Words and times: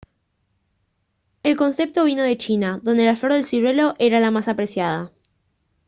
el 1.43 1.55
concepto 1.55 2.05
vino 2.05 2.23
de 2.23 2.35
china 2.35 2.79
donde 2.81 3.05
la 3.05 3.15
flor 3.15 3.33
del 3.33 3.45
ciruelo 3.45 3.93
era 3.99 4.19
la 4.19 4.31
más 4.31 4.47
apreciada 4.47 5.11